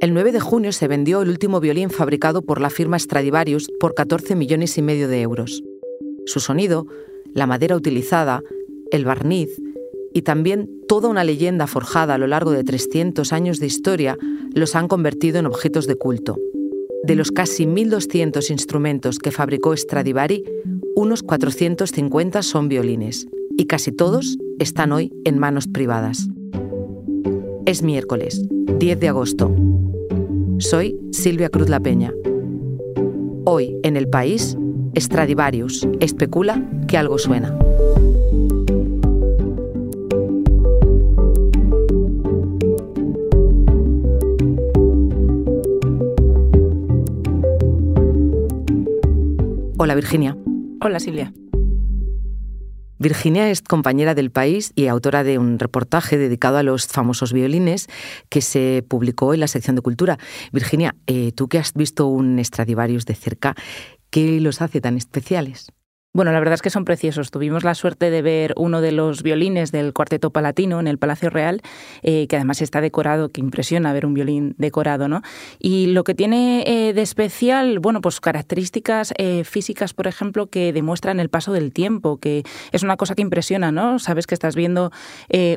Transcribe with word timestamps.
El 0.00 0.12
9 0.12 0.32
de 0.32 0.40
junio 0.40 0.72
se 0.72 0.88
vendió 0.88 1.22
el 1.22 1.28
último 1.28 1.60
violín 1.60 1.90
fabricado 1.90 2.42
por 2.42 2.60
la 2.60 2.70
firma 2.70 2.98
Stradivarius 2.98 3.70
por 3.78 3.94
14 3.94 4.34
millones 4.34 4.76
y 4.78 4.82
medio 4.82 5.08
de 5.08 5.20
euros. 5.22 5.62
Su 6.26 6.40
sonido, 6.40 6.86
la 7.32 7.46
madera 7.46 7.76
utilizada, 7.76 8.42
el 8.90 9.04
barniz 9.04 9.50
y 10.12 10.22
también 10.22 10.70
toda 10.88 11.08
una 11.08 11.24
leyenda 11.24 11.66
forjada 11.66 12.14
a 12.14 12.18
lo 12.18 12.26
largo 12.26 12.52
de 12.52 12.64
300 12.64 13.32
años 13.32 13.58
de 13.60 13.66
historia 13.66 14.16
los 14.54 14.74
han 14.74 14.88
convertido 14.88 15.38
en 15.38 15.46
objetos 15.46 15.86
de 15.86 15.96
culto. 15.96 16.36
De 17.02 17.14
los 17.14 17.30
casi 17.30 17.66
1.200 17.66 18.50
instrumentos 18.50 19.18
que 19.18 19.30
fabricó 19.30 19.76
Stradivari, 19.76 20.44
unos 20.96 21.22
450 21.22 22.42
son 22.42 22.68
violines 22.68 23.26
y 23.56 23.66
casi 23.66 23.92
todos 23.92 24.38
están 24.58 24.92
hoy 24.92 25.12
en 25.24 25.38
manos 25.38 25.66
privadas. 25.66 26.28
Es 27.66 27.82
miércoles, 27.82 28.42
10 28.78 29.00
de 29.00 29.08
agosto. 29.08 29.50
Soy 30.58 31.00
Silvia 31.12 31.48
Cruz 31.48 31.70
La 31.70 31.80
Peña. 31.80 32.12
Hoy, 33.46 33.74
en 33.82 33.96
el 33.96 34.06
país, 34.06 34.58
Stradivarius 34.94 35.88
especula 35.98 36.62
que 36.88 36.98
algo 36.98 37.16
suena. 37.16 37.56
Hola 49.78 49.94
Virginia. 49.94 50.36
Hola 50.82 51.00
Silvia. 51.00 51.32
Virginia 52.98 53.50
es 53.50 53.62
compañera 53.62 54.14
del 54.14 54.30
país 54.30 54.72
y 54.74 54.86
autora 54.86 55.24
de 55.24 55.38
un 55.38 55.58
reportaje 55.58 56.16
dedicado 56.16 56.58
a 56.58 56.62
los 56.62 56.86
famosos 56.86 57.32
violines 57.32 57.88
que 58.28 58.40
se 58.40 58.84
publicó 58.86 59.34
en 59.34 59.40
la 59.40 59.48
sección 59.48 59.76
de 59.76 59.82
cultura. 59.82 60.18
Virginia, 60.52 60.94
eh, 61.06 61.32
tú 61.32 61.48
que 61.48 61.58
has 61.58 61.74
visto 61.74 62.06
un 62.06 62.42
Stradivarius 62.44 63.04
de 63.06 63.14
cerca, 63.14 63.54
¿qué 64.10 64.40
los 64.40 64.62
hace 64.62 64.80
tan 64.80 64.96
especiales? 64.96 65.72
Bueno, 66.16 66.30
la 66.30 66.38
verdad 66.38 66.54
es 66.54 66.62
que 66.62 66.70
son 66.70 66.84
preciosos. 66.84 67.32
Tuvimos 67.32 67.64
la 67.64 67.74
suerte 67.74 68.08
de 68.08 68.22
ver 68.22 68.54
uno 68.56 68.80
de 68.80 68.92
los 68.92 69.24
violines 69.24 69.72
del 69.72 69.92
Cuarteto 69.92 70.30
Palatino 70.30 70.78
en 70.78 70.86
el 70.86 70.96
Palacio 70.96 71.28
Real, 71.28 71.60
eh, 72.04 72.28
que 72.28 72.36
además 72.36 72.62
está 72.62 72.80
decorado, 72.80 73.30
que 73.32 73.40
impresiona 73.40 73.92
ver 73.92 74.06
un 74.06 74.14
violín 74.14 74.54
decorado, 74.56 75.08
¿no? 75.08 75.22
Y 75.58 75.86
lo 75.86 76.04
que 76.04 76.14
tiene 76.14 76.62
eh, 76.68 76.92
de 76.92 77.02
especial, 77.02 77.80
bueno, 77.80 78.00
pues 78.00 78.20
características 78.20 79.12
eh, 79.18 79.42
físicas, 79.42 79.92
por 79.92 80.06
ejemplo, 80.06 80.46
que 80.46 80.72
demuestran 80.72 81.18
el 81.18 81.30
paso 81.30 81.52
del 81.52 81.72
tiempo, 81.72 82.18
que 82.18 82.44
es 82.70 82.84
una 82.84 82.96
cosa 82.96 83.16
que 83.16 83.22
impresiona, 83.22 83.72
¿no? 83.72 83.98
Sabes 83.98 84.28
que 84.28 84.36
estás 84.36 84.54
viendo 84.54 84.92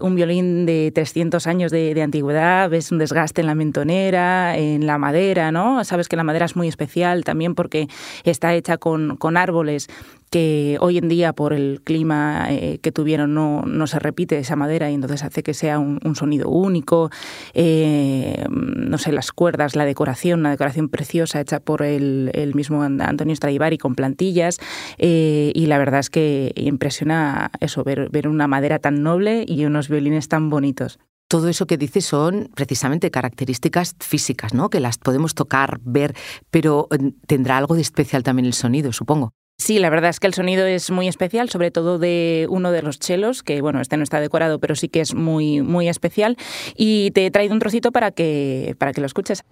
un 0.02 0.16
violín 0.16 0.66
de 0.66 0.92
300 0.92 1.46
años 1.46 1.72
de, 1.72 2.02
antigüedad, 2.02 2.68
ves 2.68 2.92
un 2.92 2.98
desgaste 2.98 3.42
en 3.42 3.48
la 3.48 3.54
mentonera, 3.54 4.58
en 4.58 4.88
la 4.88 4.98
madera, 4.98 5.52
¿no? 5.52 5.84
Sabes 5.84 6.10
que 6.10 6.16
la 6.16 6.24
madera 6.24 6.48
es 6.48 6.56
muy 6.56 6.68
especial 6.68 7.24
también 7.24 7.54
porque 7.54 7.88
está 8.24 8.56
hecha 8.56 8.80
con, 8.80 9.18
con 9.18 9.38
árboles 9.38 9.88
que 10.30 10.78
hoy 10.82 10.98
en 10.98 11.08
día 11.08 11.34
por 11.34 11.54
el 11.54 11.82
clima 11.84 12.48
eh, 12.50 12.80
que 12.82 12.92
tuvieron 12.92 13.34
no, 13.34 13.64
no, 13.64 13.88
se 13.88 14.00
repite 14.00 14.38
esa 14.38 14.56
madera 14.56 14.92
y 14.92 14.94
entonces 14.94 15.24
hace 15.24 15.44
que 15.44 15.54
sea 15.54 15.80
un, 15.80 16.16
sonido 16.16 16.50
único. 16.50 17.10
Eh, 17.54 18.46
no 18.50 18.98
sé, 18.98 19.12
las 19.12 19.32
cuerdas, 19.32 19.76
la 19.76 19.86
decoración, 19.86 20.42
una 20.42 20.52
decoración 20.52 20.90
preciosa 20.90 21.40
hecha 21.40 21.60
por 21.60 21.82
el, 21.82 22.32
el 22.34 22.56
mismo 22.56 22.84
Antonio 22.84 23.36
Stradivari 23.36 23.78
con 23.78 23.96
plantillas 23.96 24.58
eh, 24.98 25.52
y 25.54 25.66
la 25.68 25.78
verdad 25.78 26.00
es 26.00 26.10
que 26.10 26.54
impresiona 26.56 27.52
eso, 27.60 27.84
ver, 27.84 28.10
ver 28.10 28.28
una 28.28 28.48
madera 28.48 28.80
tan 28.80 29.04
noble 29.04 29.46
y 29.48 29.66
unos 29.66 29.90
violines 29.90 30.28
tan 30.28 30.50
bonitos. 30.50 31.00
Todo 31.30 31.50
eso 31.50 31.68
que 31.68 31.78
dices 31.78 32.06
son 32.06 32.50
precisamente 32.56 33.12
características 33.12 33.96
físicas, 34.00 34.54
¿no? 34.54 34.70
Que 34.70 34.80
las 34.80 34.98
podemos 34.98 35.36
tocar, 35.36 35.80
ver, 35.84 36.16
pero 36.52 36.88
tendrá 37.28 37.58
algo 37.58 37.76
de 37.76 37.82
especial 37.82 38.24
también 38.24 38.46
el 38.46 38.54
sonido, 38.54 38.94
supongo. 38.94 39.34
Sí, 39.60 39.80
la 39.80 39.90
verdad 39.90 40.12
es 40.12 40.20
que 40.20 40.28
el 40.28 40.36
sonido 40.36 40.68
es 40.68 40.92
muy 40.92 41.08
especial, 41.08 41.50
sobre 41.50 41.72
todo 41.72 41.98
de 41.98 42.46
uno 42.50 42.72
de 42.72 42.84
los 42.84 43.00
chelos, 43.00 43.42
que 43.42 43.60
bueno, 43.62 43.82
este 43.82 43.98
no 43.98 44.04
está 44.04 44.20
decorado, 44.20 44.60
pero 44.60 44.76
sí 44.76 44.88
que 44.88 45.02
es 45.02 45.16
muy, 45.16 45.62
muy 45.62 45.90
especial. 45.90 46.38
Y 46.76 47.10
te 47.12 47.26
he 47.26 47.32
traído 47.32 47.54
un 47.56 47.60
trocito 47.60 47.92
para 47.92 48.12
que, 48.12 48.76
para 48.78 48.94
que 48.94 49.02
lo 49.02 49.08
escuches. 49.08 49.44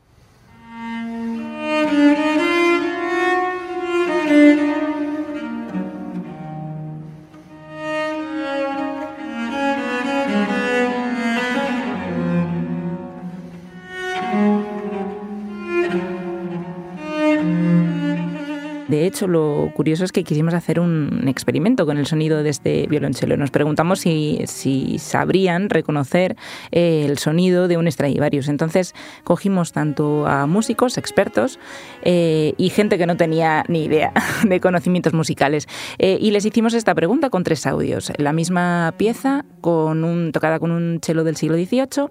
De 18.96 19.06
hecho, 19.06 19.28
lo 19.28 19.72
curioso 19.74 20.06
es 20.06 20.14
que 20.14 20.24
quisimos 20.24 20.54
hacer 20.54 20.80
un 20.80 21.28
experimento 21.28 21.86
con 21.86 21.98
el 21.98 22.06
sonido 22.06 22.44
de 22.44 22.50
este 22.50 22.88
violonchelo. 22.88 23.36
Nos 23.36 23.52
preguntamos 23.52 24.00
si, 24.00 24.40
si 24.46 25.00
sabrían 25.00 25.70
reconocer 25.70 26.38
eh, 26.72 27.06
el 27.06 27.18
sonido 27.18 27.68
de 27.68 27.76
un 27.76 27.92
Stradivarius. 27.92 28.48
Entonces 28.48 28.96
cogimos 29.26 29.74
tanto 29.74 30.26
a 30.28 30.48
músicos, 30.48 30.98
expertos 30.98 31.60
eh, 32.04 32.54
y 32.56 32.70
gente 32.70 32.98
que 32.98 33.06
no 33.06 33.18
tenía 33.18 33.66
ni 33.68 33.84
idea 33.84 34.14
de 34.48 34.62
conocimientos 34.62 35.14
musicales. 35.14 35.68
Eh, 36.00 36.18
y 36.22 36.32
les 36.32 36.46
hicimos 36.46 36.74
esta 36.74 36.96
pregunta 36.96 37.30
con 37.30 37.44
tres 37.44 37.68
audios. 37.68 38.14
La 38.18 38.32
misma 38.32 38.94
pieza 38.98 39.44
con 39.60 40.06
un, 40.06 40.32
tocada 40.32 40.58
con 40.58 40.72
un 40.72 41.02
chelo 41.02 41.26
del 41.26 41.36
siglo 41.36 41.58
XVIII, 41.58 42.08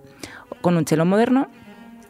con 0.61 0.77
un 0.77 0.85
chelo 0.85 1.07
moderno 1.07 1.49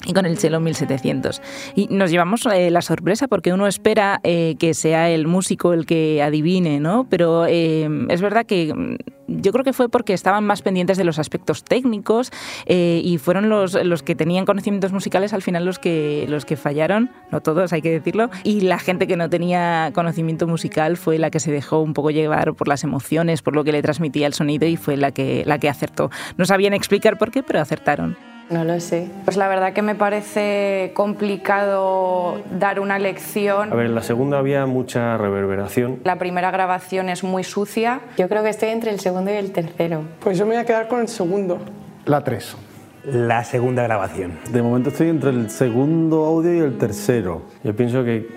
y 0.06 0.12
con 0.12 0.26
el 0.26 0.38
cello 0.38 0.60
1700. 0.60 1.42
Y 1.74 1.88
nos 1.90 2.10
llevamos 2.10 2.46
eh, 2.46 2.70
la 2.70 2.82
sorpresa 2.82 3.28
porque 3.28 3.52
uno 3.52 3.66
espera 3.66 4.20
eh, 4.22 4.56
que 4.58 4.74
sea 4.74 5.10
el 5.10 5.26
músico 5.26 5.72
el 5.72 5.86
que 5.86 6.22
adivine, 6.22 6.80
¿no? 6.80 7.06
Pero 7.08 7.46
eh, 7.46 7.88
es 8.08 8.20
verdad 8.20 8.46
que 8.46 8.72
mm, 8.74 8.96
yo 9.26 9.52
creo 9.52 9.64
que 9.64 9.72
fue 9.72 9.88
porque 9.88 10.12
estaban 10.12 10.44
más 10.44 10.62
pendientes 10.62 10.98
de 10.98 11.04
los 11.04 11.18
aspectos 11.18 11.64
técnicos 11.64 12.30
y 12.66 13.18
fueron 13.18 13.48
los, 13.48 13.72
los 13.72 14.02
que 14.02 14.14
tenían 14.14 14.44
conocimientos 14.44 14.92
musicales 14.92 15.32
al 15.32 15.40
final 15.40 15.64
los 15.64 15.78
que, 15.78 16.26
los 16.28 16.44
que 16.44 16.56
fallaron, 16.56 17.10
no 17.32 17.40
todos 17.40 17.72
hay 17.72 17.80
que 17.80 17.90
decirlo, 17.90 18.28
y 18.42 18.60
la 18.60 18.78
gente 18.78 19.06
que 19.06 19.16
no 19.16 19.30
tenía 19.30 19.90
conocimiento 19.94 20.46
musical 20.46 20.98
fue 20.98 21.18
la 21.18 21.30
que 21.30 21.40
se 21.40 21.50
dejó 21.50 21.80
un 21.80 21.94
poco 21.94 22.10
llevar 22.10 22.52
por 22.54 22.68
las 22.68 22.84
emociones, 22.84 23.40
por 23.40 23.54
lo 23.54 23.64
que 23.64 23.72
le 23.72 23.80
transmitía 23.80 24.26
el 24.26 24.34
sonido 24.34 24.66
y 24.66 24.76
fue 24.76 24.98
la 24.98 25.10
que, 25.10 25.42
la 25.46 25.58
que 25.58 25.70
acertó. 25.70 26.10
No 26.36 26.44
sabían 26.44 26.74
explicar 26.74 27.16
por 27.16 27.30
qué, 27.30 27.42
pero 27.42 27.60
acertaron. 27.60 28.33
No 28.50 28.64
lo 28.64 28.78
sé. 28.80 29.08
Pues 29.24 29.36
la 29.36 29.48
verdad 29.48 29.72
que 29.72 29.82
me 29.82 29.94
parece 29.94 30.92
complicado 30.94 32.42
dar 32.58 32.80
una 32.80 32.98
lección. 32.98 33.72
A 33.72 33.76
ver, 33.76 33.86
en 33.86 33.94
la 33.94 34.02
segunda 34.02 34.38
había 34.38 34.66
mucha 34.66 35.16
reverberación. 35.16 36.00
La 36.04 36.18
primera 36.18 36.50
grabación 36.50 37.08
es 37.08 37.24
muy 37.24 37.44
sucia. 37.44 38.00
Yo 38.18 38.28
creo 38.28 38.42
que 38.42 38.50
estoy 38.50 38.68
entre 38.70 38.90
el 38.90 39.00
segundo 39.00 39.30
y 39.30 39.34
el 39.34 39.52
tercero. 39.52 40.02
Pues 40.20 40.38
yo 40.38 40.44
me 40.44 40.54
voy 40.54 40.62
a 40.62 40.66
quedar 40.66 40.88
con 40.88 41.00
el 41.00 41.08
segundo. 41.08 41.58
La 42.04 42.22
3. 42.22 42.56
La 43.04 43.44
segunda 43.44 43.82
grabación. 43.82 44.38
De 44.50 44.62
momento 44.62 44.90
estoy 44.90 45.08
entre 45.08 45.30
el 45.30 45.50
segundo 45.50 46.24
audio 46.24 46.54
y 46.54 46.58
el 46.58 46.76
tercero. 46.78 47.42
Yo 47.62 47.74
pienso 47.74 48.04
que 48.04 48.28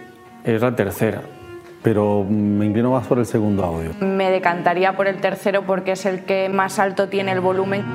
es 0.44 0.62
la 0.62 0.76
tercera 0.76 1.22
pero 1.84 2.26
me 2.26 2.66
inclino 2.66 2.92
más 2.92 3.08
por 3.08 3.18
el 3.18 3.26
segundo 3.26 3.64
audio. 3.64 3.92
Me 4.02 4.30
decantaría 4.30 4.98
por 4.98 5.08
el 5.08 5.22
tercero 5.22 5.62
porque 5.62 5.94
es 5.94 6.06
el 6.06 6.26
que 6.26 6.50
más 6.50 6.80
alto 6.80 7.08
tiene 7.08 7.32
el 7.32 7.40
volumen. 7.40 7.86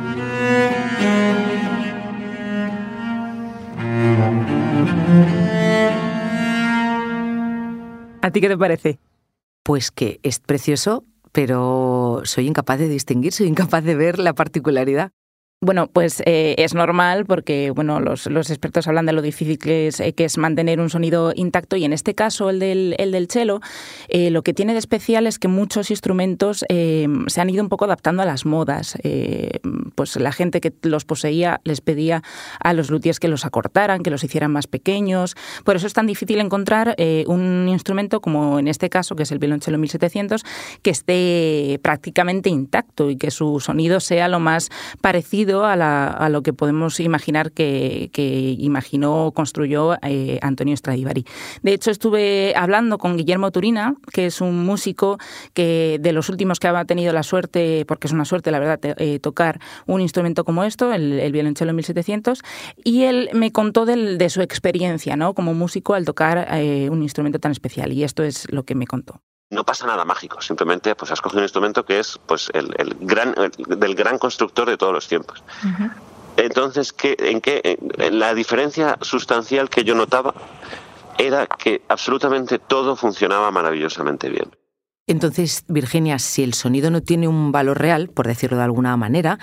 ¿A 8.23 8.31
ti 8.31 8.41
qué 8.41 8.49
te 8.49 8.57
parece? 8.57 9.01
Pues 9.65 9.91
que 9.91 10.21
es 10.23 10.39
precioso, 10.39 11.05
pero 11.33 12.23
soy 12.25 12.47
incapaz 12.47 12.79
de 12.79 12.89
distinguir, 12.89 13.33
soy 13.33 13.49
incapaz 13.49 13.83
de 13.83 13.97
ver 13.97 14.21
la 14.21 14.33
particularidad. 14.33 15.11
Bueno, 15.65 15.87
pues 15.87 16.25
eh, 16.27 16.57
es 16.59 16.75
normal 16.75 17.25
porque 17.25 17.71
bueno, 17.71 18.01
los, 18.01 18.27
expertos 18.27 18.89
hablan 18.89 19.07
de 19.07 19.13
lo 19.13 19.23
difícil 19.23 19.59
que 19.59 19.87
es, 19.87 20.01
eh, 20.01 20.13
que 20.13 20.25
es, 20.25 20.37
mantener 20.37 20.81
un 20.81 20.91
sonido 20.91 21.33
intacto 21.37 21.77
y 21.77 21.85
en 21.85 21.93
este 21.93 22.17
caso 22.17 22.51
el 22.51 22.59
del, 22.59 22.97
el 22.99 23.13
del 23.13 23.29
cello, 23.29 23.61
eh, 24.09 24.31
lo 24.31 24.43
que 24.43 24.55
tiene 24.55 24.73
de 24.73 24.81
especial 24.81 25.25
es 25.29 25.39
que 25.39 25.47
muchos 25.47 25.93
instrumentos 25.93 26.65
se 26.69 27.41
han 27.41 27.49
ido 27.49 27.63
un 27.63 27.69
poco 27.69 27.85
adaptando 27.85 28.23
a 28.23 28.25
las 28.25 28.45
modas. 28.45 28.99
pues 29.95 30.17
la 30.17 30.33
gente 30.33 30.61
que 30.61 30.73
los 30.83 31.05
poseía 31.05 31.61
les 31.63 31.81
pedía 31.81 32.25
a 32.59 32.73
los 32.73 32.91
luthiers 32.91 33.21
que 33.21 33.29
los 33.29 33.45
acortaran, 33.45 34.03
que 34.03 34.11
los 34.11 34.25
hicieran 34.25 34.51
más 34.51 34.67
pequeños. 34.67 35.37
Por 35.65 35.77
eso 35.77 35.87
es 35.87 35.93
tan 35.93 36.09
difícil 36.09 36.41
encontrar 36.41 36.97
un 37.29 37.69
instrumento 37.69 38.21
como 38.21 38.59
en 38.59 38.67
este 38.67 38.91
caso, 38.91 39.15
que 39.15 39.23
es 39.23 39.31
el 39.31 39.39
violonchelo 39.39 39.79
1700, 39.79 40.45
que 40.83 40.91
esté 40.91 41.79
prácticamente 41.83 42.51
intacto 42.51 43.11
y 43.11 43.17
que 43.17 43.31
su 43.31 43.61
sonido 43.61 44.01
sea 44.01 44.27
lo 44.27 44.41
más 44.41 44.69
parecido 45.01 45.52
a, 45.61 46.29
lo 46.31 46.43
que 46.43 46.53
podemos 46.53 46.99
imaginar 47.01 47.53
que, 47.53 48.11
imaginó, 48.59 49.33
construyó 49.35 49.95
eh, 50.03 50.39
Antonio 50.43 50.77
Stradivari. 50.77 51.25
De 51.63 51.75
hecho, 51.75 51.91
estuve 51.91 52.55
hablando 52.57 52.99
con 52.99 53.17
Guillermo 53.17 53.51
Turina, 53.51 53.95
que 54.13 54.27
es 54.27 54.41
un 54.41 54.65
músico 54.65 55.19
que 55.53 55.99
de 56.01 56.13
los 56.13 56.29
últimos 56.29 56.59
que 56.59 56.69
ha 56.69 56.85
tenido 56.85 57.13
la 57.13 57.23
suerte, 57.23 57.85
porque 57.87 58.07
es 58.07 58.13
una 58.13 58.25
suerte, 58.25 58.51
la 58.51 58.59
verdad, 58.59 58.81
eh, 58.83 59.19
tocar 59.19 59.61
un 59.87 60.01
instrumento 60.01 60.45
como 60.45 60.65
esto, 60.65 60.93
el, 60.93 61.21
el 61.21 61.33
violonchelo 61.33 61.73
1700, 61.73 62.43
y 62.83 63.03
él 63.03 63.31
me 63.35 63.53
contó 63.53 63.85
de 63.85 64.31
su 64.31 64.41
experiencia 64.41 65.17
¿no? 65.17 65.35
como 65.35 65.55
músico 65.55 65.95
al 65.95 66.05
tocar 66.05 66.49
eh, 66.53 66.89
un 66.91 67.03
instrumento 67.03 67.39
tan 67.39 67.53
especial, 67.53 67.93
y 67.93 68.05
esto 68.05 68.23
es 68.23 68.51
lo 68.51 68.65
que 68.65 68.75
me 68.75 68.87
contó 68.87 69.21
no 69.53 69.65
pasa 69.65 69.87
nada 69.87 70.05
mágico, 70.05 70.41
simplemente 70.41 70.95
pues 70.95 71.13
has 71.13 71.21
cogido 71.21 71.41
un 71.41 71.45
instrumento 71.45 71.85
que 71.85 72.01
es 72.01 72.19
pues 72.27 72.51
el, 72.55 72.97
gran 73.01 73.35
del 73.35 73.95
gran 73.95 74.19
constructor 74.19 74.69
de 74.69 74.77
todos 74.77 74.93
los 74.93 75.07
tiempos. 75.07 75.45
Entonces, 76.37 76.93
¿qué, 76.93 77.15
¿en 77.19 77.41
qué? 77.41 77.79
la 78.11 78.35
diferencia 78.35 78.97
sustancial 79.03 79.69
que 79.69 79.85
yo 79.85 79.95
notaba 79.95 80.35
era 81.19 81.47
que 81.47 81.83
absolutamente 81.89 82.59
todo 82.59 82.97
funcionaba 82.97 83.51
maravillosamente 83.51 84.31
bien. 84.31 84.51
Entonces, 85.07 85.65
Virginia, 85.69 86.19
si 86.19 86.43
el 86.43 86.55
sonido 86.55 86.91
no 86.91 87.03
tiene 87.03 87.29
un 87.29 87.53
valor 87.53 87.79
real, 87.79 88.09
por 88.09 88.27
decirlo 88.27 88.57
de 88.57 88.65
alguna 88.65 88.97
manera, 88.97 89.39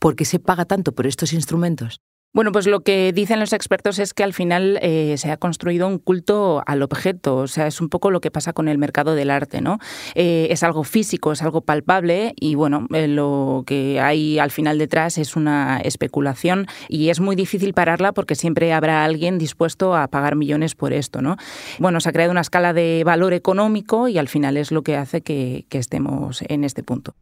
¿por 0.00 0.16
qué 0.16 0.24
se 0.24 0.40
paga 0.40 0.64
tanto 0.64 0.92
por 0.92 1.06
estos 1.06 1.32
instrumentos? 1.32 2.00
Bueno, 2.34 2.50
pues 2.50 2.66
lo 2.66 2.80
que 2.80 3.12
dicen 3.12 3.38
los 3.38 3.52
expertos 3.52 4.00
es 4.00 4.12
que 4.12 4.24
al 4.24 4.32
final 4.32 4.80
eh, 4.82 5.14
se 5.18 5.30
ha 5.30 5.36
construido 5.36 5.86
un 5.86 6.00
culto 6.00 6.64
al 6.66 6.82
objeto, 6.82 7.36
o 7.36 7.46
sea, 7.46 7.68
es 7.68 7.80
un 7.80 7.88
poco 7.88 8.10
lo 8.10 8.20
que 8.20 8.32
pasa 8.32 8.52
con 8.52 8.66
el 8.66 8.76
mercado 8.76 9.14
del 9.14 9.30
arte, 9.30 9.60
¿no? 9.60 9.78
Eh, 10.16 10.48
es 10.50 10.64
algo 10.64 10.82
físico, 10.82 11.30
es 11.30 11.42
algo 11.42 11.60
palpable 11.60 12.34
y 12.34 12.56
bueno, 12.56 12.88
eh, 12.92 13.06
lo 13.06 13.62
que 13.68 14.00
hay 14.00 14.40
al 14.40 14.50
final 14.50 14.78
detrás 14.78 15.16
es 15.16 15.36
una 15.36 15.78
especulación 15.78 16.66
y 16.88 17.10
es 17.10 17.20
muy 17.20 17.36
difícil 17.36 17.72
pararla 17.72 18.10
porque 18.10 18.34
siempre 18.34 18.72
habrá 18.72 19.04
alguien 19.04 19.38
dispuesto 19.38 19.94
a 19.94 20.08
pagar 20.08 20.34
millones 20.34 20.74
por 20.74 20.92
esto, 20.92 21.22
¿no? 21.22 21.36
Bueno, 21.78 22.00
se 22.00 22.08
ha 22.08 22.12
creado 22.12 22.32
una 22.32 22.40
escala 22.40 22.72
de 22.72 23.04
valor 23.06 23.32
económico 23.32 24.08
y 24.08 24.18
al 24.18 24.26
final 24.26 24.56
es 24.56 24.72
lo 24.72 24.82
que 24.82 24.96
hace 24.96 25.20
que 25.20 25.66
estemos 25.70 26.42
en 26.48 26.64
este 26.64 26.82
punto. 26.82 27.14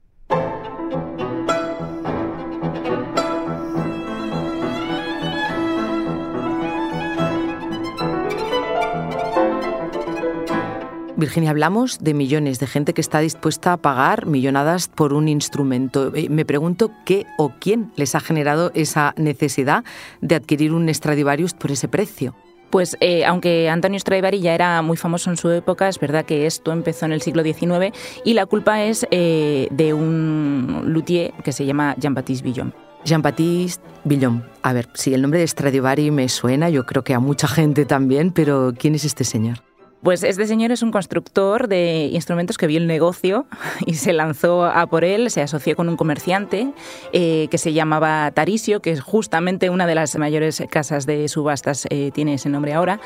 Virginia, 11.23 11.51
hablamos 11.51 12.01
de 12.01 12.15
millones, 12.15 12.59
de 12.59 12.67
gente 12.67 12.95
que 12.95 13.01
está 13.01 13.21
dispuesta 13.21 13.73
a 13.73 13.77
pagar 13.77 14.27
millonadas 14.27 14.89
por 14.89 15.13
un 15.13 15.29
instrumento. 15.29 16.13
Eh, 16.17 16.29
me 16.29 16.45
pregunto 16.45 16.91
qué 17.05 17.27
o 17.39 17.53
quién 17.61 17.93
les 17.95 18.17
ha 18.17 18.21
generado 18.21 18.73
esa 18.75 19.15
necesidad 19.17 19.85
de 20.21 20.35
adquirir 20.35 20.73
un 20.73 20.93
Stradivarius 20.93 21.55
por 21.55 21.71
ese 21.71 21.87
precio. 21.87 22.35
Pues 22.71 22.97
eh, 22.99 23.25
aunque 23.25 23.69
Antonio 23.69 24.01
Stradivari 24.01 24.41
ya 24.41 24.53
era 24.53 24.83
muy 24.83 24.97
famoso 24.97 25.31
en 25.31 25.37
su 25.37 25.49
época, 25.51 25.89
es 25.89 26.01
verdad 26.01 26.25
que 26.25 26.45
esto 26.47 26.73
empezó 26.73 27.07
en 27.07 27.13
el 27.13 27.23
siglo 27.23 27.45
XIX 27.45 27.97
y 28.25 28.35
la 28.35 28.47
culpa 28.47 28.83
es 28.83 29.07
eh, 29.13 29.69
de 29.71 29.95
un 29.95 30.83
luthier 30.87 31.33
que 31.45 31.53
se 31.53 31.65
llama 31.65 31.95
Jean-Baptiste 31.99 32.45
Villon. 32.45 32.75
Jean-Baptiste 33.05 33.81
Villon. 34.03 34.45
A 34.63 34.73
ver, 34.73 34.89
si 34.95 35.15
el 35.15 35.23
nombre 35.23 35.39
de 35.39 35.47
Stradivari 35.47 36.11
me 36.11 36.29
suena, 36.29 36.69
yo 36.69 36.85
creo 36.85 37.05
que 37.05 37.15
a 37.15 37.21
mucha 37.21 37.47
gente 37.47 37.85
también, 37.85 38.33
pero 38.33 38.73
¿quién 38.77 38.97
es 38.97 39.05
este 39.05 39.23
señor? 39.23 39.59
Pues 40.03 40.25
este 40.25 40.49
señor 40.49 40.73
es 40.73 40.83
un 40.83 40.91
constructor 40.91 41.69
de 41.69 42.11
instrumentos 42.13 42.59
que 42.59 42.67
vio 42.67 42.79
el 42.79 42.89
negocio 42.89 43.47
y 43.87 43.95
se 43.95 44.13
lanzó 44.13 44.65
a 44.65 44.87
por 44.87 45.05
él, 45.05 45.31
se 45.31 45.43
asoció 45.43 45.77
con 45.77 45.89
un 45.89 45.97
comerciante 45.97 46.73
eh, 47.13 47.47
que 47.53 47.59
se 47.59 47.73
llamaba 47.73 48.31
Tarisio, 48.33 48.83
que 48.83 48.91
es 48.91 49.01
justamente 49.01 49.71
una 49.71 49.87
de 49.87 49.95
las 49.95 50.17
mayores 50.17 50.63
casas 50.69 51.07
de 51.07 51.29
subastas, 51.29 51.87
eh, 51.91 52.11
tiene 52.13 52.35
ese 52.35 52.49
nombre 52.49 52.75
ahora. 52.75 53.01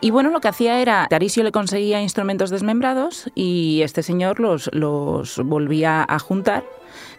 Y 0.00 0.10
bueno, 0.10 0.30
lo 0.30 0.40
que 0.40 0.48
hacía 0.48 0.80
era, 0.80 1.06
Tarisio 1.08 1.44
le 1.44 1.52
conseguía 1.52 2.02
instrumentos 2.02 2.50
desmembrados 2.50 3.30
y 3.36 3.82
este 3.82 4.02
señor 4.02 4.40
los, 4.40 4.70
los 4.72 5.38
volvía 5.44 6.04
a 6.08 6.18
juntar 6.18 6.64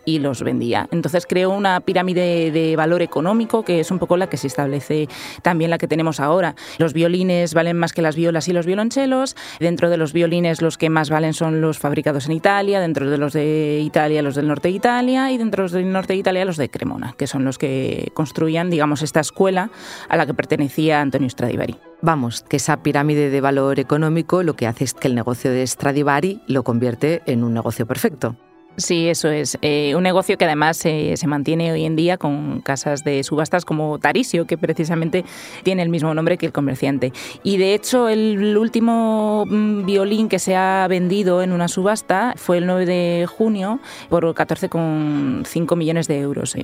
y 0.05 0.19
los 0.19 0.43
vendía. 0.43 0.87
Entonces 0.91 1.25
creó 1.25 1.51
una 1.51 1.79
pirámide 1.81 2.51
de 2.51 2.75
valor 2.75 3.01
económico 3.01 3.63
que 3.63 3.79
es 3.79 3.91
un 3.91 3.99
poco 3.99 4.17
la 4.17 4.27
que 4.27 4.37
se 4.37 4.47
establece 4.47 5.07
también 5.41 5.69
la 5.69 5.77
que 5.77 5.87
tenemos 5.87 6.19
ahora. 6.19 6.55
Los 6.77 6.93
violines 6.93 7.53
valen 7.53 7.77
más 7.77 7.93
que 7.93 8.01
las 8.01 8.15
violas 8.15 8.47
y 8.47 8.53
los 8.53 8.65
violonchelos. 8.65 9.35
Dentro 9.59 9.89
de 9.89 9.97
los 9.97 10.13
violines 10.13 10.61
los 10.61 10.77
que 10.77 10.89
más 10.89 11.09
valen 11.09 11.33
son 11.33 11.61
los 11.61 11.79
fabricados 11.79 12.25
en 12.25 12.33
Italia, 12.33 12.79
dentro 12.79 13.09
de 13.09 13.17
los 13.17 13.33
de 13.33 13.79
Italia 13.83 14.21
los 14.21 14.35
del 14.35 14.47
norte 14.47 14.69
de 14.69 14.75
Italia 14.75 15.31
y 15.31 15.37
dentro 15.37 15.67
del 15.67 15.91
norte 15.91 16.13
de 16.13 16.19
Italia 16.19 16.45
los 16.45 16.57
de 16.57 16.69
Cremona, 16.69 17.15
que 17.17 17.27
son 17.27 17.45
los 17.45 17.57
que 17.57 18.11
construían, 18.13 18.69
digamos, 18.69 19.01
esta 19.01 19.19
escuela 19.19 19.69
a 20.09 20.17
la 20.17 20.25
que 20.25 20.33
pertenecía 20.33 21.01
Antonio 21.01 21.29
Stradivari. 21.29 21.77
Vamos, 22.01 22.43
que 22.47 22.57
esa 22.57 22.81
pirámide 22.81 23.29
de 23.29 23.41
valor 23.41 23.79
económico 23.79 24.43
lo 24.43 24.55
que 24.55 24.67
hace 24.67 24.85
es 24.85 24.93
que 24.93 25.07
el 25.07 25.15
negocio 25.15 25.51
de 25.51 25.65
Stradivari 25.65 26.41
lo 26.47 26.63
convierte 26.63 27.21
en 27.25 27.43
un 27.43 27.53
negocio 27.53 27.85
perfecto. 27.85 28.35
Sí, 28.77 29.09
eso 29.09 29.29
es. 29.29 29.57
Eh, 29.61 29.93
un 29.95 30.03
negocio 30.03 30.37
que 30.37 30.45
además 30.45 30.77
se 30.77 31.27
mantiene 31.27 31.71
hoy 31.71 31.85
en 31.85 31.95
día 31.95 32.17
con 32.17 32.61
casas 32.61 33.03
de 33.03 33.23
subastas 33.23 33.65
como 33.65 33.99
Tarisio, 33.99 34.47
que 34.47 34.57
precisamente 34.57 35.25
tiene 35.63 35.83
el 35.83 35.89
mismo 35.89 36.13
nombre 36.13 36.37
que 36.37 36.45
el 36.45 36.53
comerciante. 36.53 37.11
Y 37.43 37.57
de 37.57 37.73
hecho, 37.73 38.07
el 38.07 38.57
último 38.57 39.45
mm, 39.45 39.85
violín 39.85 40.29
que 40.29 40.39
se 40.39 40.55
ha 40.55 40.87
vendido 40.87 41.43
en 41.43 41.51
una 41.51 41.67
subasta 41.67 42.33
fue 42.37 42.57
el 42.57 42.65
9 42.65 42.85
de 42.85 43.25
junio 43.27 43.79
por 44.09 44.23
14,5 44.33 45.75
millones 45.75 46.07
de 46.07 46.19
euros. 46.19 46.55
Eh, 46.55 46.63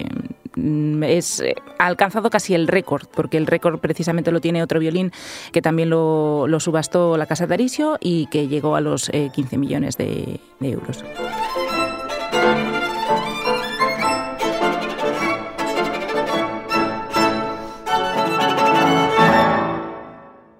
mm, 0.56 1.03
es, 1.03 1.42
eh, 1.42 1.56
ha 1.77 1.88
alcanzado 1.88 2.30
casi 2.30 2.56
el 2.56 2.68
récord, 2.68 3.07
porque 3.13 3.38
el 3.38 3.48
récord 3.48 3.80
precisamente 3.80 4.31
lo 4.31 4.39
tiene 4.39 4.63
otro 4.63 4.80
violín 4.80 5.12
que 5.51 5.62
también 5.62 5.89
lo, 5.89 6.48
subastó 6.60 7.18
la 7.18 7.25
casa 7.25 7.45
Tarisio 7.48 7.98
y 8.00 8.25
que 8.27 8.48
llegó 8.48 8.75
a 8.75 8.81
los 8.81 9.12
15 9.12 9.57
millones 9.57 9.98
de 9.98 10.39
euros. 10.62 11.03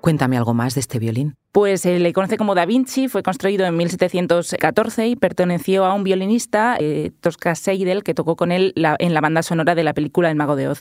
Cuéntame 0.08 0.38
algo 0.38 0.54
más 0.54 0.74
de 0.74 0.80
este 0.80 1.00
violín. 1.00 1.36
Pues 1.52 1.82
se 1.82 2.00
le 2.00 2.14
conoce 2.14 2.38
como 2.38 2.56
Da 2.56 2.66
Vinci, 2.66 3.10
fue 3.10 3.24
construido 3.24 3.66
en 3.66 3.76
1714 3.76 5.06
y 5.06 5.18
perteneció 5.18 5.84
a 5.84 5.94
un 5.94 6.06
violinista, 6.06 6.78
eh, 6.80 7.12
Tosca 7.20 7.56
Seidel, 7.56 8.04
que 8.04 8.14
tocó 8.14 8.38
con 8.38 8.54
él 8.54 8.74
en 8.78 9.14
la 9.14 9.20
banda 9.20 9.44
sonora 9.44 9.76
de 9.76 9.84
la 9.84 9.94
película 9.94 10.32
El 10.32 10.38
Mago 10.38 10.56
de 10.56 10.70
Oz. 10.70 10.80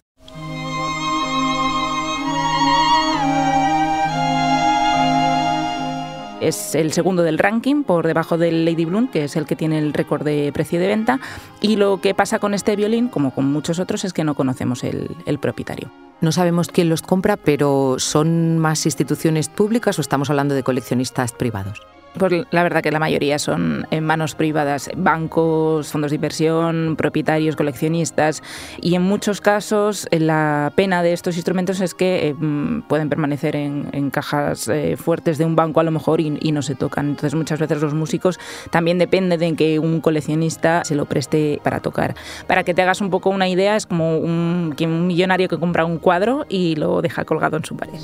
es 6.41 6.77
el 6.77 6.93
segundo 6.93 7.25
del 7.25 7.39
ranking, 7.39 7.83
por 7.83 8.07
debajo 8.07 8.39
del 8.39 8.65
Lady 8.65 8.85
Bloom, 8.85 9.09
que 9.09 9.25
es 9.25 9.35
el 9.35 9.47
que 9.47 9.57
tiene 9.57 9.81
el 9.81 9.93
récord 9.93 10.25
de 10.25 10.53
precio 10.53 10.79
de 10.79 10.87
venta. 10.87 11.19
Y 11.61 11.75
lo 11.75 12.01
que 12.01 12.15
pasa 12.15 12.39
con 12.39 12.55
este 12.55 12.77
violín, 12.77 13.09
como 13.09 13.35
con 13.35 13.47
muchos 13.47 13.81
otros, 13.81 14.05
es 14.05 14.13
que 14.13 14.23
no 14.23 14.37
conocemos 14.37 14.85
el 14.85 15.39
propietario. 15.41 16.06
No 16.21 16.33
sabemos 16.33 16.69
quién 16.69 16.89
los 16.89 17.03
compra, 17.03 17.37
pero 17.37 17.97
¿son 17.99 18.59
más 18.59 18.87
instituciones 18.87 19.49
públicas 19.49 19.99
o 19.99 20.01
estamos 20.01 20.31
hablando 20.31 20.55
de 20.55 20.63
coleccionistas 20.63 21.33
privados? 21.33 21.83
Pues 22.19 22.47
la 22.51 22.63
verdad 22.63 22.83
que 22.83 22.91
la 22.91 22.99
mayoría 22.99 23.39
son 23.39 23.87
en 23.91 24.05
manos 24.05 24.35
privadas, 24.35 24.91
bancos, 24.97 25.89
fondos 25.89 26.11
de 26.11 26.15
inversión, 26.15 26.97
propietarios, 26.97 27.57
coleccionistas 27.57 28.43
y 28.81 28.95
en 28.95 29.03
muchos 29.03 29.41
casos 29.41 30.09
eh, 30.11 30.21
la 30.21 30.73
pena 30.75 31.03
de 31.03 31.13
estos 31.13 31.37
instrumentos 31.37 31.81
es 31.81 31.95
que 31.95 32.29
eh, 32.29 32.35
mm, 32.35 32.83
pueden 32.83 33.09
permanecer 33.09 33.57
en, 33.57 34.11
cajas 34.11 34.69
eh, 34.69 34.97
fuertes 34.97 35.37
de 35.37 35.45
un 35.45 35.57
banco 35.57 35.81
a 35.81 35.83
lo 35.83 35.91
mejor 35.91 36.21
y, 36.21 36.31
no 36.57 36.63
se 36.63 36.75
tocan. 36.75 37.09
Entonces 37.09 37.35
muchas 37.35 37.61
veces 37.61 37.83
los 37.83 37.93
músicos 37.93 38.39
también 38.71 38.99
depende 38.99 39.37
de 39.37 39.55
que 39.55 39.79
un 39.79 40.01
coleccionista 40.01 40.85
se 40.85 40.95
lo 40.95 41.05
preste 41.05 41.61
para 41.63 41.81
tocar. 41.81 42.15
Para 42.47 42.65
que 42.65 42.73
te 42.73 42.81
hagas 42.81 43.03
un 43.03 43.11
poco 43.11 43.29
una 43.29 43.49
idea, 43.49 43.77
es 43.77 43.85
como 43.85 44.17
un, 44.17 44.75
un 44.79 45.07
millonario 45.07 45.49
que 45.49 45.59
compra 45.59 45.85
un 45.85 45.99
cuadro 45.99 46.47
y 46.49 46.77
lo 46.77 47.03
deja 47.03 47.25
colgado 47.25 47.59
en 47.59 47.65
su 47.65 47.77
pared. 47.77 47.99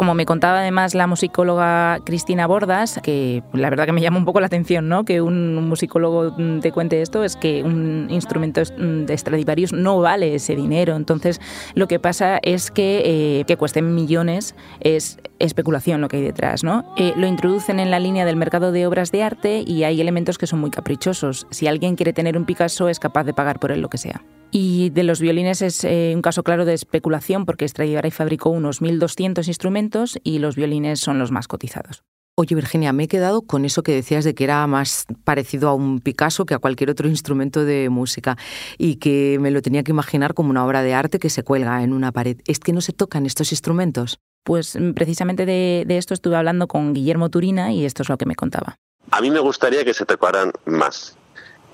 Como 0.00 0.14
me 0.14 0.24
contaba 0.24 0.60
además 0.60 0.94
la 0.94 1.06
musicóloga 1.06 1.98
Cristina 2.06 2.46
Bordas, 2.46 3.00
que 3.02 3.42
la 3.52 3.68
verdad 3.68 3.84
que 3.84 3.92
me 3.92 4.00
llama 4.00 4.16
un 4.16 4.24
poco 4.24 4.40
la 4.40 4.46
atención, 4.46 4.88
¿no? 4.88 5.04
Que 5.04 5.20
un 5.20 5.68
musicólogo 5.68 6.34
te 6.62 6.72
cuente 6.72 7.02
esto, 7.02 7.22
es 7.22 7.36
que 7.36 7.62
un 7.62 8.06
instrumento 8.08 8.62
de 8.64 9.18
Stradivarius 9.18 9.74
no 9.74 10.00
vale 10.00 10.36
ese 10.36 10.56
dinero. 10.56 10.96
Entonces, 10.96 11.38
lo 11.74 11.86
que 11.86 11.98
pasa 11.98 12.38
es 12.42 12.70
que 12.70 13.02
eh, 13.04 13.44
que 13.44 13.58
cuesten 13.58 13.94
millones 13.94 14.54
es 14.80 15.18
especulación 15.40 16.00
lo 16.00 16.08
que 16.08 16.18
hay 16.18 16.22
detrás, 16.22 16.62
¿no? 16.62 16.94
Eh, 16.96 17.12
lo 17.16 17.26
introducen 17.26 17.80
en 17.80 17.90
la 17.90 17.98
línea 17.98 18.24
del 18.24 18.36
mercado 18.36 18.70
de 18.70 18.86
obras 18.86 19.10
de 19.10 19.22
arte 19.22 19.64
y 19.66 19.84
hay 19.84 20.00
elementos 20.00 20.38
que 20.38 20.46
son 20.46 20.60
muy 20.60 20.70
caprichosos. 20.70 21.46
Si 21.50 21.66
alguien 21.66 21.96
quiere 21.96 22.12
tener 22.12 22.36
un 22.36 22.44
Picasso, 22.44 22.88
es 22.88 23.00
capaz 23.00 23.24
de 23.24 23.34
pagar 23.34 23.58
por 23.58 23.72
él 23.72 23.80
lo 23.80 23.88
que 23.88 23.98
sea. 23.98 24.22
Y 24.52 24.90
de 24.90 25.04
los 25.04 25.20
violines 25.20 25.62
es 25.62 25.84
eh, 25.84 26.12
un 26.14 26.22
caso 26.22 26.42
claro 26.42 26.64
de 26.64 26.74
especulación 26.74 27.46
porque 27.46 27.66
Stradivari 27.66 28.10
fabricó 28.10 28.50
unos 28.50 28.82
1.200 28.82 29.46
instrumentos 29.48 30.18
y 30.24 30.38
los 30.38 30.56
violines 30.56 31.00
son 31.00 31.18
los 31.18 31.30
más 31.30 31.48
cotizados. 31.48 32.02
Oye, 32.36 32.54
Virginia, 32.54 32.92
me 32.92 33.04
he 33.04 33.08
quedado 33.08 33.42
con 33.42 33.66
eso 33.66 33.82
que 33.82 33.92
decías 33.92 34.24
de 34.24 34.34
que 34.34 34.44
era 34.44 34.66
más 34.66 35.04
parecido 35.24 35.68
a 35.68 35.74
un 35.74 36.00
Picasso 36.00 36.46
que 36.46 36.54
a 36.54 36.58
cualquier 36.58 36.90
otro 36.90 37.06
instrumento 37.06 37.64
de 37.64 37.90
música 37.90 38.38
y 38.78 38.96
que 38.96 39.38
me 39.40 39.50
lo 39.50 39.60
tenía 39.60 39.82
que 39.82 39.92
imaginar 39.92 40.32
como 40.32 40.48
una 40.48 40.64
obra 40.64 40.82
de 40.82 40.94
arte 40.94 41.18
que 41.18 41.28
se 41.28 41.42
cuelga 41.42 41.82
en 41.82 41.92
una 41.92 42.12
pared. 42.12 42.38
¿Es 42.46 42.58
que 42.58 42.72
no 42.72 42.80
se 42.80 42.92
tocan 42.92 43.26
estos 43.26 43.52
instrumentos? 43.52 44.20
Pues 44.42 44.76
mm, 44.76 44.92
precisamente 44.92 45.46
de, 45.46 45.84
esto 45.88 46.14
estuve 46.14 46.36
hablando 46.36 46.66
con 46.66 46.94
Guillermo 46.94 47.30
Turina 47.30 47.72
y 47.72 47.84
esto 47.84 48.02
es 48.02 48.08
lo 48.08 48.16
que 48.16 48.26
me 48.26 48.34
contaba. 48.34 48.76
A 49.10 49.20
mí 49.20 49.30
me 49.30 49.40
gustaría 49.40 49.84
que 49.84 49.94
se 49.94 50.06
tocaran 50.06 50.52
más, 50.66 51.16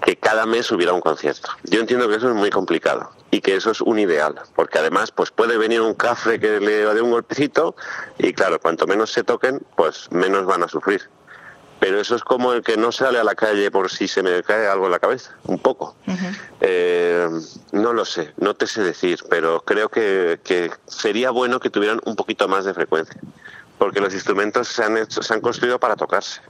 que 0.05 0.17
cada 0.17 0.47
mes 0.47 0.71
hubiera 0.71 0.93
un 0.93 1.01
concierto. 1.01 1.51
Yo 1.65 1.81
entiendo 1.81 2.09
que 2.09 2.17
eso 2.17 2.29
es 2.31 2.35
muy 2.35 2.51
complicado 2.51 3.11
y 3.31 3.41
que 3.41 3.57
eso 3.57 3.71
es 3.71 3.81
un 3.81 3.99
ideal, 3.99 4.37
porque 4.55 4.79
además 4.79 5.11
pues 5.11 5.31
puede 5.31 5.59
venir 5.59 5.81
un 5.81 5.95
cafre 5.95 6.41
que 6.41 6.61
le 6.61 6.87
dé 6.87 7.03
un 7.03 7.11
golpecito 7.11 7.77
y 8.19 8.33
claro, 8.33 8.59
cuanto 8.61 8.87
menos 8.87 9.13
se 9.13 9.25
toquen, 9.25 9.61
pues 9.77 10.09
menos 10.11 10.47
van 10.47 10.63
a 10.63 10.69
sufrir. 10.69 11.03
Pero 11.87 12.01
eso 12.01 12.17
es 12.17 12.25
como 12.25 12.53
el 12.53 12.65
que 12.65 12.77
no 12.77 12.91
sale 12.91 13.21
a 13.21 13.23
la 13.23 13.37
calle 13.37 13.71
por 13.71 13.93
si 13.93 14.09
se 14.09 14.21
me 14.21 14.43
cae 14.43 14.67
algo 14.67 14.87
en 14.87 14.91
la 14.91 14.99
cabeza, 14.99 15.37
un 15.45 15.61
poco. 15.61 15.95
Eh, 16.61 17.29
no 17.71 17.93
lo 17.93 18.05
sé, 18.05 18.33
no 18.39 18.55
te 18.55 18.67
sé 18.67 18.83
decir, 18.83 19.21
pero 19.31 19.61
creo 19.61 19.89
que, 19.89 20.41
que 20.43 20.73
sería 20.89 21.31
bueno 21.31 21.61
que 21.61 21.71
tuvieran 21.71 22.01
un 22.05 22.17
poquito 22.17 22.49
más 22.49 22.65
de 22.65 22.75
frecuencia, 22.75 23.21
porque 23.79 24.01
los 24.01 24.13
instrumentos 24.15 24.67
se 24.67 24.83
han, 24.83 24.97
hecho, 24.97 25.23
se 25.23 25.33
han 25.33 25.41
construido 25.41 25.79
para 25.79 25.95
tocarse. 25.95 26.41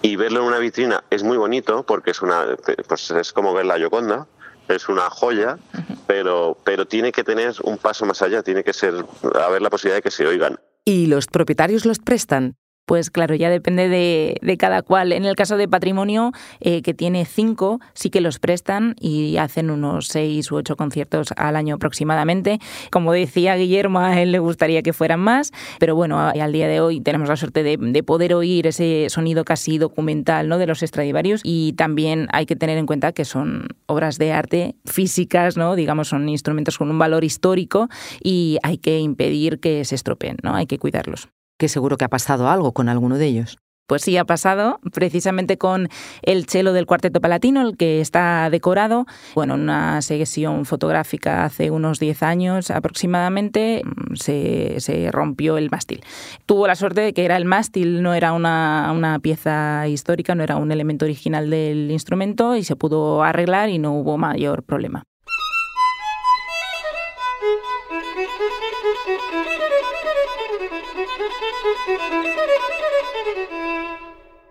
Y 0.00 0.16
verlo 0.16 0.40
en 0.40 0.46
una 0.46 0.58
vitrina 0.60 1.04
es 1.10 1.22
muy 1.22 1.36
bonito 1.36 1.82
porque 1.82 2.12
es 2.12 2.22
una 2.22 2.56
pues 2.88 3.10
es 3.10 3.34
como 3.34 3.52
ver 3.52 3.66
la 3.66 3.76
Yoconda, 3.76 4.26
es 4.66 4.88
una 4.88 5.10
joya, 5.10 5.58
pero, 6.06 6.56
pero 6.64 6.86
tiene 6.86 7.12
que 7.12 7.22
tener 7.22 7.54
un 7.64 7.76
paso 7.76 8.06
más 8.06 8.22
allá, 8.22 8.42
tiene 8.42 8.64
que 8.64 8.72
ser 8.72 9.04
haber 9.34 9.60
la 9.60 9.68
posibilidad 9.68 9.98
de 9.98 10.02
que 10.02 10.10
se 10.10 10.26
oigan. 10.26 10.58
¿Y 10.86 11.04
los 11.04 11.26
propietarios 11.26 11.84
los 11.84 11.98
prestan? 11.98 12.56
Pues 12.90 13.08
claro, 13.08 13.36
ya 13.36 13.50
depende 13.50 13.88
de, 13.88 14.56
cada 14.58 14.82
cual. 14.82 15.12
En 15.12 15.24
el 15.24 15.36
caso 15.36 15.56
de 15.56 15.68
patrimonio, 15.68 16.32
eh, 16.58 16.82
que 16.82 16.92
tiene 16.92 17.24
cinco, 17.24 17.78
sí 17.94 18.10
que 18.10 18.20
los 18.20 18.40
prestan 18.40 18.96
y 18.98 19.36
hacen 19.36 19.70
unos 19.70 20.08
seis 20.08 20.50
u 20.50 20.56
ocho 20.56 20.74
conciertos 20.74 21.28
al 21.36 21.54
año 21.54 21.76
aproximadamente. 21.76 22.58
Como 22.90 23.12
decía 23.12 23.54
Guillermo, 23.54 24.00
a 24.00 24.20
él 24.20 24.32
le 24.32 24.40
gustaría 24.40 24.82
que 24.82 24.92
fueran 24.92 25.20
más, 25.20 25.52
pero 25.78 25.94
bueno, 25.94 26.18
al 26.18 26.52
día 26.52 26.66
de 26.66 26.80
hoy 26.80 27.00
tenemos 27.00 27.28
la 27.28 27.36
suerte 27.36 27.62
de, 27.62 28.02
poder 28.02 28.34
oír 28.34 28.66
ese 28.66 29.06
sonido 29.08 29.44
casi 29.44 29.78
documental 29.78 30.48
¿no? 30.48 30.58
de 30.58 30.66
los 30.66 30.80
Stradivarius 30.80 31.42
y 31.44 31.74
también 31.74 32.26
hay 32.32 32.44
que 32.44 32.56
tener 32.56 32.76
en 32.76 32.86
cuenta 32.86 33.12
que 33.12 33.24
son 33.24 33.68
obras 33.86 34.18
de 34.18 34.32
arte 34.32 34.74
físicas, 34.84 35.56
¿no? 35.56 35.76
digamos, 35.76 36.08
son 36.08 36.28
instrumentos 36.28 36.76
con 36.76 36.90
un 36.90 36.98
valor 36.98 37.22
histórico 37.22 37.88
y 38.20 38.58
hay 38.64 38.78
que 38.78 38.98
impedir 38.98 39.60
que 39.60 39.84
se 39.84 39.94
estropeen, 39.94 40.38
¿no? 40.42 40.56
hay 40.56 40.66
que 40.66 40.80
cuidarlos 40.80 41.28
que 41.60 41.68
seguro 41.68 41.96
que 41.96 42.06
ha 42.06 42.08
pasado 42.08 42.48
algo 42.48 42.72
con 42.72 42.88
alguno 42.88 43.18
de 43.18 43.26
ellos. 43.26 43.58
Pues 43.86 44.02
sí, 44.02 44.16
ha 44.16 44.24
pasado 44.24 44.78
precisamente 44.92 45.58
con 45.58 45.88
el 46.22 46.46
chelo 46.46 46.72
del 46.72 46.86
Cuarteto 46.86 47.20
Palatino, 47.20 47.60
el 47.60 47.76
que 47.76 48.00
está 48.00 48.48
decorado. 48.48 49.04
Bueno, 49.34 49.56
en 49.56 49.62
una 49.62 50.00
sesión 50.00 50.64
fotográfica 50.64 51.44
hace 51.44 51.72
unos 51.72 51.98
10 51.98 52.22
años 52.22 52.70
aproximadamente 52.70 53.82
mm, 53.84 54.14
se, 54.14 55.08
rompió 55.10 55.58
el 55.58 55.70
mástil. 55.70 56.04
Tuvo 56.46 56.68
la 56.68 56.76
suerte 56.76 57.00
de 57.00 57.12
que 57.12 57.24
era 57.24 57.36
el 57.36 57.46
mástil, 57.46 58.00
no 58.00 58.14
era 58.14 58.32
una, 58.32 58.92
una 58.94 59.18
pieza 59.18 59.88
histórica, 59.88 60.36
no 60.36 60.44
era 60.44 60.56
un 60.56 60.70
elemento 60.70 61.04
original 61.04 61.50
del 61.50 61.90
instrumento 61.90 62.54
y 62.54 62.62
se 62.62 62.76
pudo 62.76 63.24
arreglar 63.24 63.70
y 63.70 63.78
no 63.78 63.92
hubo 63.92 64.16
mayor 64.18 64.62
problema. 64.62 65.02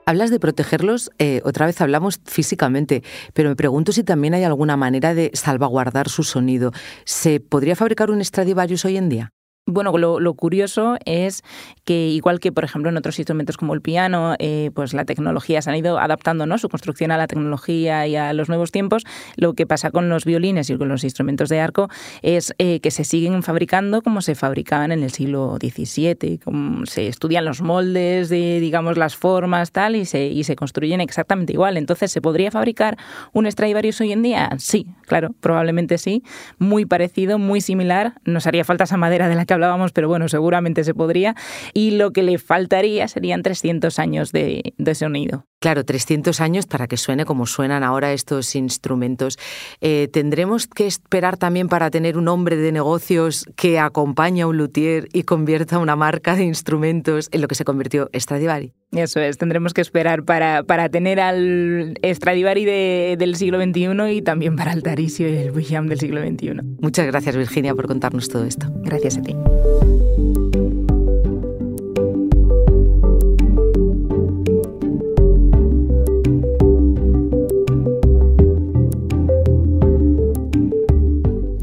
Hablas 0.09 0.31
de 0.31 0.39
protegerlos, 0.39 1.11
eh, 1.19 1.39
otra 1.43 1.67
vez 1.67 1.79
hablamos 1.81 2.19
físicamente, 2.25 3.03
pero 3.35 3.49
me 3.49 3.55
pregunto 3.55 3.91
si 3.91 4.03
también 4.03 4.33
hay 4.33 4.43
alguna 4.43 4.75
manera 4.75 5.13
de 5.13 5.29
salvaguardar 5.35 6.09
su 6.09 6.23
sonido. 6.23 6.71
¿Se 7.05 7.39
podría 7.39 7.75
fabricar 7.75 8.09
un 8.09 8.25
Stradivarius 8.25 8.85
hoy 8.85 8.97
en 8.97 9.09
día? 9.09 9.33
Bueno, 9.71 9.95
lo, 9.95 10.33
curioso 10.33 10.97
es 11.05 11.43
que 11.85 12.07
igual 12.07 12.39
que, 12.39 12.51
por 12.51 12.63
ejemplo, 12.63 12.89
en 12.89 12.97
otros 12.97 13.19
instrumentos 13.19 13.55
como 13.55 13.75
el 13.75 13.81
piano, 13.81 14.33
eh, 14.39 14.71
pues 14.73 14.95
la 14.95 15.05
tecnología 15.05 15.61
se 15.61 15.69
han 15.69 15.75
ido 15.75 15.99
adaptando, 15.99 16.47
¿no? 16.47 16.57
Su 16.57 16.69
construcción 16.69 17.11
a 17.11 17.17
la 17.17 17.27
tecnología 17.27 18.07
y 18.07 18.15
a 18.15 18.33
los 18.33 18.49
nuevos 18.49 18.71
tiempos. 18.71 19.03
Lo 19.35 19.53
que 19.53 19.67
pasa 19.67 19.91
con 19.91 20.09
los 20.09 20.25
violines 20.25 20.71
y 20.71 20.77
con 20.77 20.89
los 20.89 21.03
instrumentos 21.03 21.49
de 21.49 21.59
arco 21.59 21.87
es 22.23 22.55
eh, 22.57 22.79
que 22.79 22.89
se 22.89 23.03
siguen 23.03 23.43
fabricando 23.43 24.01
como 24.01 24.21
se 24.23 24.33
fabricaban 24.33 24.91
en 24.91 25.03
el 25.03 25.11
siglo 25.11 25.59
XVII, 25.61 26.39
como 26.39 26.87
se 26.87 27.07
estudian 27.07 27.45
los 27.45 27.61
moldes 27.61 28.29
de, 28.29 28.59
digamos, 28.59 28.97
las 28.97 29.15
formas, 29.15 29.71
tal, 29.71 29.95
y 29.95 30.05
se, 30.05 30.25
y 30.25 30.45
se 30.45 30.55
construyen 30.55 30.99
exactamente 30.99 31.53
igual. 31.53 31.77
Entonces, 31.77 32.11
¿se 32.11 32.21
podría 32.21 32.49
fabricar 32.49 32.97
un 33.33 33.49
Stradivarius 33.49 34.01
hoy 34.01 34.13
en 34.13 34.23
día? 34.23 34.49
Sí, 34.57 34.87
claro, 35.05 35.35
probablemente 35.39 35.99
sí. 35.99 36.23
Muy 36.57 36.87
parecido, 36.87 37.37
muy 37.37 37.61
similar. 37.61 38.13
Nos 38.25 38.47
haría 38.47 38.65
falta 38.65 38.85
esa 38.85 38.97
madera 38.97 39.29
de 39.29 39.35
la 39.35 39.45
que 39.45 39.58
hablábamos, 39.59 39.91
pero 39.91 40.07
bueno, 40.07 40.27
seguramente 40.29 40.83
se 40.83 40.93
podría. 40.93 41.35
Y 41.73 41.91
lo 41.91 42.11
que 42.11 42.23
le 42.23 42.37
faltaría 42.37 43.07
serían 43.07 43.43
300 43.43 43.99
años 43.99 44.31
de, 44.31 44.73
sonido. 44.93 45.45
Claro, 45.59 45.83
300 45.83 46.39
años 46.39 46.67
para 46.67 46.87
que 46.87 46.95
suene 46.95 47.25
como 47.25 47.45
suenan 47.45 47.83
ahora 47.83 48.13
estos 48.13 48.55
instrumentos. 48.55 49.37
Eh, 49.81 50.07
¿Tendremos 50.11 50.67
que 50.67 50.87
esperar 50.87 51.35
también 51.35 51.67
para 51.67 51.91
tener 51.91 52.17
un 52.17 52.29
hombre 52.29 52.55
de 52.55 52.71
negocios 52.71 53.45
que 53.57 53.77
acompañe 53.77 54.43
a 54.43 54.47
un 54.47 54.57
luthier 54.57 55.09
y 55.11 55.23
convierta 55.23 55.77
una 55.79 55.97
marca 55.97 56.37
de 56.37 56.43
instrumentos 56.43 57.27
en 57.33 57.41
lo 57.41 57.49
que 57.49 57.55
se 57.55 57.65
convirtió 57.65 58.09
Stradivari? 58.13 58.73
Eso 58.93 59.19
es, 59.19 59.37
tendremos 59.37 59.73
que 59.73 59.81
esperar 59.81 60.23
para, 60.23 60.63
para 60.63 60.87
tener 60.87 61.19
al 61.19 61.99
Stradivari 62.03 62.63
del 62.63 63.35
siglo 63.35 63.61
XXI 63.61 64.13
y 64.13 64.21
también 64.21 64.55
para 64.55 64.71
el 64.71 64.81
Tarisio 64.81 65.27
y 65.27 65.35
el 65.35 65.51
William 65.51 65.87
del 65.87 65.99
siglo 65.99 66.21
XXI. 66.21 66.61
Muchas 66.79 67.05
gracias 67.05 67.35
Virginia 67.35 67.75
por 67.75 67.87
contarnos 67.87 68.29
todo 68.29 68.45
esto. 68.45 68.67
Gracias 68.83 69.17
a 69.17 69.21
ti. 69.21 69.35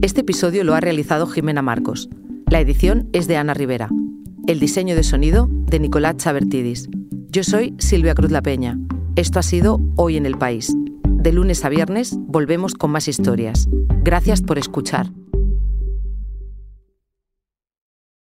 Este 0.06 0.20
episodio 0.20 0.62
lo 0.62 0.76
ha 0.76 0.80
realizado 0.80 1.26
Jimena 1.26 1.62
Marcos. 1.62 2.08
La 2.48 2.60
edición 2.60 3.08
es 3.12 3.26
de 3.26 3.38
Ana 3.38 3.54
Rivera. 3.54 3.88
El 4.46 4.60
diseño 4.60 4.94
de 4.94 5.02
sonido 5.02 5.48
de 5.50 5.80
Nicolás 5.80 6.18
Chabertidis. 6.18 6.88
Yo 7.28 7.42
soy 7.42 7.74
Silvia 7.78 8.14
Cruz 8.14 8.30
La 8.30 8.40
Peña. 8.40 8.78
Esto 9.16 9.40
ha 9.40 9.42
sido 9.42 9.80
Hoy 9.96 10.16
en 10.16 10.24
el 10.24 10.38
País. 10.38 10.72
De 11.08 11.32
lunes 11.32 11.64
a 11.64 11.70
viernes 11.70 12.14
volvemos 12.20 12.74
con 12.74 12.92
más 12.92 13.08
historias. 13.08 13.68
Gracias 14.04 14.42
por 14.42 14.58
escuchar. 14.58 15.10